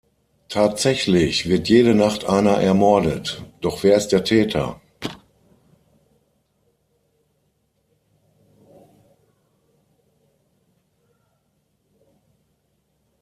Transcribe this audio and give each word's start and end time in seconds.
Tatsächlich 0.49 1.47
wird 1.47 1.69
jede 1.69 1.93
Nacht 1.93 2.25
einer 2.25 2.53
ermordet, 2.57 3.45
doch 3.61 3.83
wer 3.83 3.97
ist 3.97 4.07
der 4.07 4.23
Täter? 4.23 4.81